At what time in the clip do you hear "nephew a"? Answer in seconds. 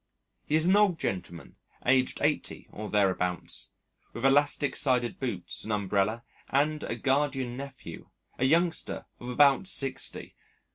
7.55-8.45